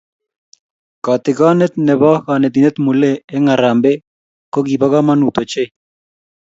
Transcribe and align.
Katikonee 1.05 1.69
ne 1.85 1.93
bo 2.01 2.11
konetinte 2.25 2.79
Mulee 2.85 3.21
eng 3.35 3.47
Harambee 3.51 3.97
ko 4.51 4.59
kibo 4.67 4.87
komonut 4.91 5.35
ochei. 5.41 5.69